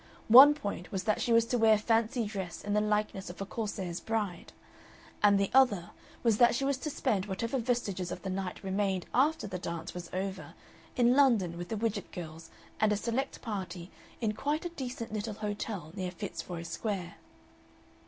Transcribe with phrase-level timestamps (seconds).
[0.29, 3.45] One point was that she was to wear fancy dress in the likeness of a
[3.45, 4.51] Corsair's bride,
[5.21, 5.91] and the other
[6.23, 9.93] was that she was to spend whatever vestiges of the night remained after the dance
[9.93, 10.55] was over
[10.95, 13.91] in London with the Widgett girls and a select party
[14.21, 17.17] in "quite a decent little hotel" near Fitzroy Square.